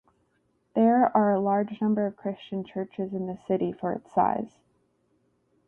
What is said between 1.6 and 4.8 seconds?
number of Christian churches in the city for its size.